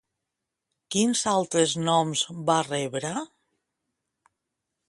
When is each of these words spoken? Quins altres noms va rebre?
Quins 0.95 1.21
altres 1.33 1.77
noms 1.89 2.25
va 2.49 2.57
rebre? 2.71 3.15